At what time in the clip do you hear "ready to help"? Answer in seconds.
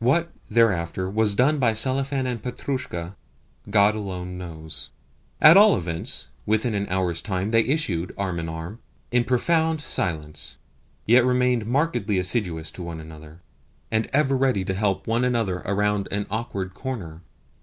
14.36-15.06